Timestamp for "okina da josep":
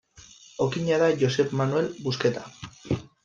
0.63-1.53